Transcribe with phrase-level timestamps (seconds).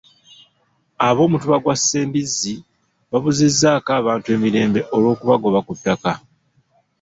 [1.07, 2.55] Ab'omutuba gwa Ssembizzi
[3.11, 6.11] babuzizzaako abantu emirembe olw'okubagoba ku ttaka.